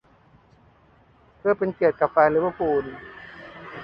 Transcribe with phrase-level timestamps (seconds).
[1.37, 2.85] เพื่อเป็นเกียรติกับแฟนลิเวอร์พูล